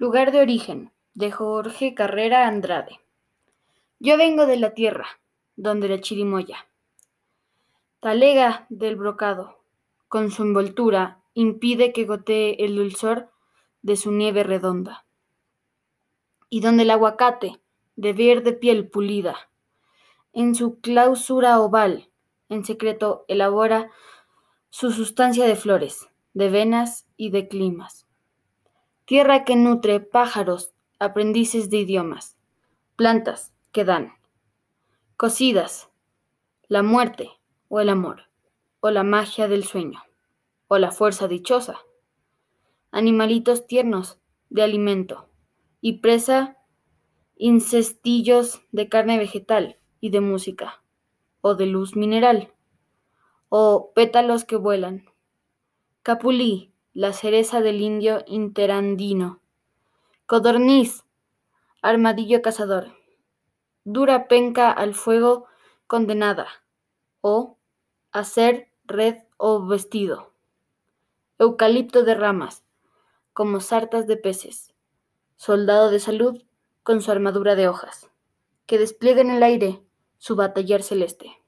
Lugar 0.00 0.32
de 0.32 0.40
origen, 0.40 0.90
de 1.12 1.30
Jorge 1.30 1.92
Carrera 1.92 2.48
Andrade. 2.48 3.00
Yo 3.98 4.16
vengo 4.16 4.46
de 4.46 4.56
la 4.56 4.72
tierra, 4.72 5.20
donde 5.56 5.90
la 5.90 6.00
chirimoya. 6.00 6.66
Talega 8.00 8.64
del 8.70 8.96
brocado, 8.96 9.58
con 10.08 10.30
su 10.30 10.42
envoltura, 10.42 11.20
impide 11.34 11.92
que 11.92 12.06
gotee 12.06 12.64
el 12.64 12.76
dulzor 12.76 13.28
de 13.82 13.96
su 13.96 14.10
nieve 14.10 14.42
redonda. 14.42 15.04
Y 16.48 16.62
donde 16.62 16.84
el 16.84 16.92
aguacate, 16.92 17.60
de 17.96 18.14
verde 18.14 18.54
piel 18.54 18.88
pulida, 18.88 19.50
en 20.32 20.54
su 20.54 20.80
clausura 20.80 21.60
oval, 21.60 22.08
en 22.48 22.64
secreto 22.64 23.26
elabora 23.28 23.90
su 24.70 24.92
sustancia 24.92 25.44
de 25.44 25.56
flores, 25.56 26.08
de 26.32 26.48
venas 26.48 27.06
y 27.18 27.28
de 27.28 27.48
climas. 27.48 28.06
Tierra 29.10 29.44
que 29.44 29.56
nutre 29.56 29.98
pájaros, 29.98 30.72
aprendices 31.00 31.68
de 31.68 31.78
idiomas, 31.78 32.36
plantas 32.94 33.52
que 33.72 33.84
dan, 33.84 34.12
cocidas, 35.16 35.90
la 36.68 36.84
muerte 36.84 37.28
o 37.66 37.80
el 37.80 37.88
amor, 37.88 38.30
o 38.78 38.92
la 38.92 39.02
magia 39.02 39.48
del 39.48 39.64
sueño, 39.64 40.00
o 40.68 40.78
la 40.78 40.92
fuerza 40.92 41.26
dichosa, 41.26 41.80
animalitos 42.92 43.66
tiernos 43.66 44.20
de 44.48 44.62
alimento 44.62 45.28
y 45.80 45.94
presa 45.94 46.58
incestillos 47.34 48.62
de 48.70 48.88
carne 48.88 49.18
vegetal 49.18 49.80
y 50.00 50.10
de 50.10 50.20
música, 50.20 50.84
o 51.40 51.56
de 51.56 51.66
luz 51.66 51.96
mineral, 51.96 52.54
o 53.48 53.90
pétalos 53.92 54.44
que 54.44 54.54
vuelan. 54.54 55.06
Capulí, 56.04 56.69
la 56.92 57.12
cereza 57.12 57.60
del 57.60 57.80
indio 57.80 58.24
interandino. 58.26 59.40
Codorniz, 60.26 61.04
armadillo 61.82 62.42
cazador. 62.42 62.96
Dura 63.84 64.26
penca 64.26 64.72
al 64.72 64.94
fuego 64.94 65.46
condenada, 65.86 66.48
o 67.20 67.56
hacer 68.10 68.72
red 68.84 69.18
o 69.36 69.64
vestido. 69.66 70.32
Eucalipto 71.38 72.02
de 72.02 72.14
ramas, 72.16 72.64
como 73.32 73.60
sartas 73.60 74.08
de 74.08 74.16
peces. 74.16 74.74
Soldado 75.36 75.90
de 75.90 76.00
salud 76.00 76.42
con 76.82 77.02
su 77.02 77.12
armadura 77.12 77.54
de 77.54 77.68
hojas, 77.68 78.10
que 78.66 78.78
despliega 78.78 79.20
en 79.20 79.30
el 79.30 79.44
aire 79.44 79.80
su 80.18 80.34
batallar 80.34 80.82
celeste. 80.82 81.40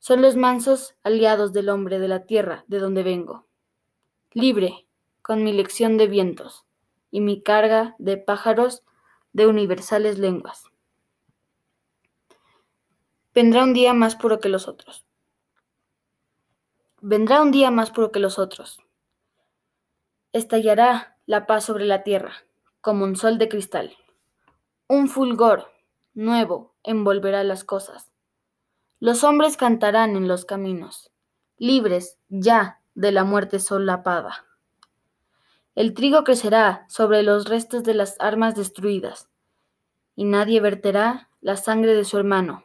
Son 0.00 0.20
los 0.20 0.36
mansos 0.36 0.96
aliados 1.04 1.52
del 1.52 1.68
hombre 1.68 2.00
de 2.00 2.08
la 2.08 2.26
tierra 2.26 2.64
de 2.66 2.80
donde 2.80 3.02
vengo 3.02 3.46
libre, 4.36 4.86
con 5.22 5.44
mi 5.44 5.54
lección 5.54 5.96
de 5.96 6.08
vientos 6.08 6.66
y 7.10 7.22
mi 7.22 7.40
carga 7.40 7.96
de 7.98 8.18
pájaros 8.18 8.82
de 9.32 9.46
universales 9.46 10.18
lenguas. 10.18 10.64
Vendrá 13.32 13.64
un 13.64 13.72
día 13.72 13.94
más 13.94 14.14
puro 14.14 14.38
que 14.38 14.50
los 14.50 14.68
otros. 14.68 15.06
Vendrá 17.00 17.40
un 17.40 17.50
día 17.50 17.70
más 17.70 17.90
puro 17.90 18.12
que 18.12 18.18
los 18.18 18.38
otros. 18.38 18.78
Estallará 20.34 21.16
la 21.24 21.46
paz 21.46 21.64
sobre 21.64 21.86
la 21.86 22.02
tierra, 22.02 22.34
como 22.82 23.04
un 23.06 23.16
sol 23.16 23.38
de 23.38 23.48
cristal. 23.48 23.96
Un 24.86 25.08
fulgor 25.08 25.72
nuevo 26.12 26.74
envolverá 26.82 27.42
las 27.42 27.64
cosas. 27.64 28.12
Los 29.00 29.24
hombres 29.24 29.56
cantarán 29.56 30.14
en 30.14 30.28
los 30.28 30.44
caminos, 30.44 31.10
libres 31.56 32.18
ya 32.28 32.82
de 32.96 33.12
la 33.12 33.24
muerte 33.24 33.60
solapada. 33.60 34.46
El 35.74 35.92
trigo 35.92 36.24
crecerá 36.24 36.86
sobre 36.88 37.22
los 37.22 37.44
restos 37.44 37.84
de 37.84 37.92
las 37.92 38.16
armas 38.18 38.54
destruidas, 38.54 39.28
y 40.16 40.24
nadie 40.24 40.60
verterá 40.60 41.28
la 41.42 41.58
sangre 41.58 41.94
de 41.94 42.06
su 42.06 42.16
hermano. 42.16 42.64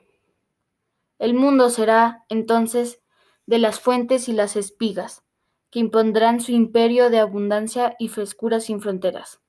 El 1.19 1.33
mundo 1.33 1.69
será 1.69 2.23
entonces 2.29 3.01
de 3.45 3.59
las 3.59 3.81
fuentes 3.81 4.29
y 4.29 4.33
las 4.33 4.55
espigas, 4.55 5.23
que 5.69 5.79
impondrán 5.79 6.39
su 6.39 6.53
imperio 6.53 7.09
de 7.09 7.19
abundancia 7.19 7.97
y 7.99 8.07
frescura 8.07 8.61
sin 8.61 8.79
fronteras. 8.79 9.41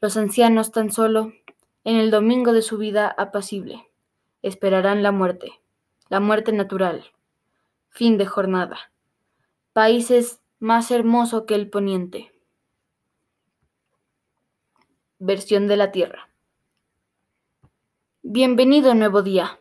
Los 0.00 0.16
ancianos 0.16 0.70
tan 0.70 0.92
solo, 0.92 1.32
en 1.82 1.96
el 1.96 2.12
domingo 2.12 2.52
de 2.52 2.62
su 2.62 2.78
vida 2.78 3.12
apacible, 3.18 3.90
esperarán 4.42 5.02
la 5.02 5.10
muerte, 5.10 5.60
la 6.08 6.20
muerte 6.20 6.52
natural, 6.52 7.04
fin 7.90 8.18
de 8.18 8.26
jornada 8.26 8.92
países 9.76 10.40
más 10.58 10.90
hermoso 10.90 11.44
que 11.44 11.54
el 11.54 11.68
poniente. 11.68 12.32
Versión 15.18 15.68
de 15.68 15.76
la 15.76 15.92
Tierra. 15.92 16.30
Bienvenido 18.22 18.94
nuevo 18.94 19.20
día. 19.20 19.60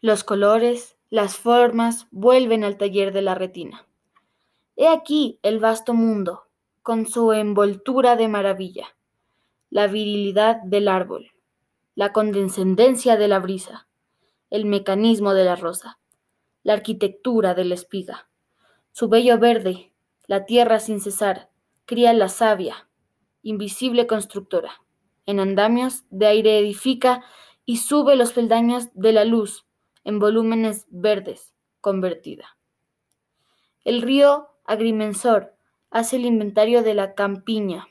Los 0.00 0.24
colores, 0.24 0.96
las 1.10 1.36
formas 1.36 2.08
vuelven 2.10 2.64
al 2.64 2.76
taller 2.76 3.12
de 3.12 3.22
la 3.22 3.36
retina. 3.36 3.86
He 4.74 4.88
aquí 4.88 5.38
el 5.44 5.60
vasto 5.60 5.94
mundo, 5.94 6.48
con 6.82 7.06
su 7.06 7.32
envoltura 7.32 8.16
de 8.16 8.26
maravilla, 8.26 8.96
la 9.70 9.86
virilidad 9.86 10.56
del 10.64 10.88
árbol, 10.88 11.30
la 11.94 12.12
condescendencia 12.12 13.16
de 13.16 13.28
la 13.28 13.38
brisa, 13.38 13.86
el 14.50 14.64
mecanismo 14.64 15.34
de 15.34 15.44
la 15.44 15.54
rosa, 15.54 16.00
la 16.64 16.72
arquitectura 16.72 17.54
de 17.54 17.64
la 17.64 17.74
espiga 17.76 18.25
su 18.96 19.10
vello 19.10 19.38
verde, 19.38 19.92
la 20.26 20.46
tierra 20.46 20.80
sin 20.80 21.02
cesar, 21.02 21.50
cría 21.84 22.14
la 22.14 22.30
savia, 22.30 22.88
invisible 23.42 24.06
constructora. 24.06 24.80
En 25.26 25.38
andamios 25.38 26.04
de 26.08 26.24
aire 26.28 26.58
edifica 26.58 27.22
y 27.66 27.76
sube 27.76 28.16
los 28.16 28.32
peldaños 28.32 28.88
de 28.94 29.12
la 29.12 29.26
luz 29.26 29.66
en 30.02 30.18
volúmenes 30.18 30.86
verdes, 30.88 31.52
convertida. 31.82 32.56
El 33.84 34.00
río 34.00 34.48
agrimensor 34.64 35.54
hace 35.90 36.16
el 36.16 36.24
inventario 36.24 36.82
de 36.82 36.94
la 36.94 37.14
campiña. 37.14 37.86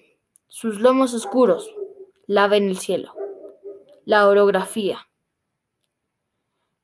Sus 0.47 0.79
lomos 0.79 1.13
oscuros 1.13 1.71
lava 2.25 2.57
en 2.57 2.67
el 2.67 2.79
cielo. 2.79 3.13
La 4.05 4.27
orografía. 4.27 5.07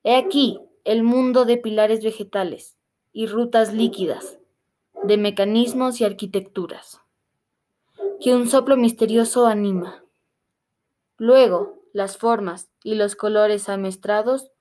He 0.03 0.15
aquí 0.15 0.59
el 0.83 1.01
mundo 1.01 1.43
de 1.43 1.57
pilares 1.57 2.03
vegetales, 2.03 2.77
y 3.13 3.27
rutas 3.27 3.73
líquidas, 3.73 4.37
de 5.03 5.17
mecanismos 5.17 5.99
y 5.99 6.05
arquitecturas, 6.05 7.01
que 8.21 8.33
un 8.33 8.47
soplo 8.47 8.77
misterioso 8.77 9.47
anima. 9.47 10.03
Luego, 11.17 11.79
las 11.93 12.17
formas 12.17 12.69
y 12.83 12.95
los 12.95 13.15
colores 13.15 13.67
amestrados, 13.67 14.51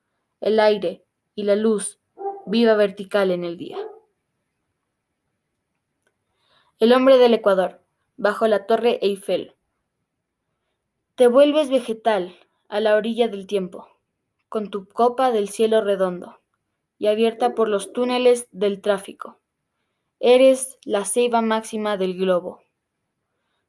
el 0.41 0.59
aire 0.59 1.05
y 1.35 1.43
la 1.43 1.55
luz 1.55 1.99
viva 2.45 2.73
vertical 2.75 3.31
en 3.31 3.45
el 3.45 3.57
día. 3.57 3.77
El 6.79 6.93
hombre 6.93 7.17
del 7.17 7.33
Ecuador, 7.35 7.81
bajo 8.17 8.47
la 8.47 8.65
torre 8.65 8.99
Eiffel. 9.01 9.55
Te 11.15 11.27
vuelves 11.27 11.69
vegetal 11.69 12.35
a 12.67 12.79
la 12.79 12.95
orilla 12.95 13.27
del 13.27 13.47
tiempo, 13.47 13.87
con 14.49 14.69
tu 14.69 14.87
copa 14.87 15.31
del 15.31 15.49
cielo 15.49 15.81
redondo 15.81 16.40
y 17.01 17.07
abierta 17.07 17.55
por 17.55 17.67
los 17.67 17.93
túneles 17.93 18.47
del 18.51 18.79
tráfico. 18.79 19.39
Eres 20.19 20.77
la 20.85 21.03
ceiba 21.03 21.41
máxima 21.41 21.97
del 21.97 22.15
globo. 22.15 22.61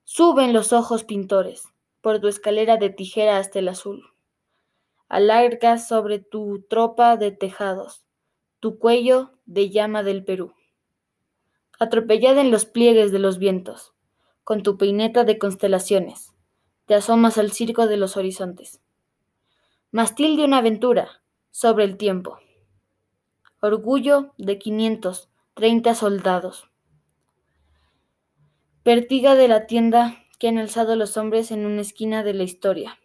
Suben 0.04 0.52
los 0.52 0.74
ojos 0.74 1.04
pintores 1.04 1.64
por 2.02 2.20
tu 2.20 2.28
escalera 2.28 2.76
de 2.76 2.90
tijera 2.90 3.38
hasta 3.38 3.60
el 3.60 3.68
azul. 3.68 4.04
Alargas 5.08 5.88
sobre 5.88 6.18
tu 6.18 6.66
tropa 6.68 7.16
de 7.16 7.30
tejados, 7.30 8.04
tu 8.60 8.78
cuello 8.78 9.30
de 9.46 9.70
llama 9.70 10.02
del 10.02 10.26
Perú. 10.26 10.52
Atropellada 11.78 12.42
en 12.42 12.50
los 12.50 12.66
pliegues 12.66 13.12
de 13.12 13.18
los 13.18 13.38
vientos, 13.38 13.94
con 14.44 14.62
tu 14.62 14.76
peineta 14.76 15.24
de 15.24 15.38
constelaciones, 15.38 16.34
te 16.84 16.94
asomas 16.94 17.38
al 17.38 17.50
circo 17.50 17.86
de 17.86 17.96
los 17.96 18.18
horizontes. 18.18 18.82
Mastil 19.90 20.36
de 20.36 20.44
una 20.44 20.58
aventura 20.58 21.22
sobre 21.50 21.84
el 21.84 21.96
tiempo 21.96 22.41
orgullo 23.64 24.34
de 24.38 24.58
quinientos 24.58 25.28
treinta 25.54 25.94
soldados. 25.94 26.68
Pertiga 28.82 29.36
de 29.36 29.46
la 29.46 29.66
tienda 29.68 30.16
que 30.40 30.48
han 30.48 30.58
alzado 30.58 30.96
los 30.96 31.16
hombres 31.16 31.52
en 31.52 31.64
una 31.64 31.80
esquina 31.80 32.24
de 32.24 32.34
la 32.34 32.42
historia, 32.42 32.98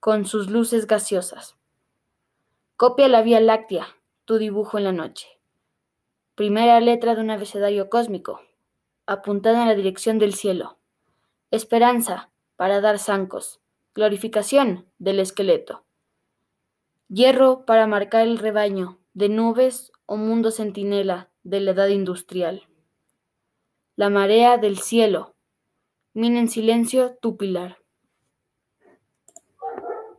con 0.00 0.24
sus 0.24 0.50
luces 0.50 0.88
gaseosas. 0.88 1.56
Copia 2.76 3.06
la 3.06 3.22
Vía 3.22 3.38
Láctea, 3.38 3.86
tu 4.24 4.38
dibujo 4.38 4.78
en 4.78 4.84
la 4.84 4.92
noche. 4.92 5.28
Primera 6.34 6.80
letra 6.80 7.14
de 7.14 7.20
un 7.20 7.30
abecedario 7.30 7.88
cósmico, 7.88 8.40
apuntada 9.06 9.62
en 9.62 9.68
la 9.68 9.76
dirección 9.76 10.18
del 10.18 10.34
cielo. 10.34 10.78
Esperanza 11.52 12.30
para 12.56 12.80
dar 12.80 12.98
zancos. 12.98 13.60
Glorificación 13.94 14.86
del 14.98 15.20
esqueleto. 15.20 15.84
Hierro 17.08 17.64
para 17.64 17.86
marcar 17.86 18.22
el 18.22 18.38
rebaño 18.38 18.98
de 19.14 19.28
nubes 19.28 19.92
o 20.06 20.16
mundo 20.16 20.50
centinela 20.50 21.30
de 21.42 21.60
la 21.60 21.72
edad 21.72 21.88
industrial. 21.88 22.68
La 23.96 24.10
marea 24.10 24.58
del 24.58 24.78
cielo, 24.78 25.34
Mina 26.14 26.40
en 26.40 26.48
silencio 26.48 27.16
tu 27.20 27.36
pilar. 27.36 27.78